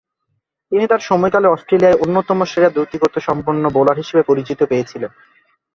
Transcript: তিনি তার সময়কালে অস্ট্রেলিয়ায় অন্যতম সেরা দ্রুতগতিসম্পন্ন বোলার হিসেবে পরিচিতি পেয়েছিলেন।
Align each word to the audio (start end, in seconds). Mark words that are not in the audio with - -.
তিনি 0.71 0.85
তার 0.87 1.01
সময়কালে 1.01 1.47
অস্ট্রেলিয়ায় 1.47 1.99
অন্যতম 2.03 2.39
সেরা 2.43 2.69
দ্রুতগতিসম্পন্ন 2.69 3.63
বোলার 3.69 3.97
হিসেবে 3.97 4.23
পরিচিতি 4.23 4.63
পেয়েছিলেন। 4.65 5.11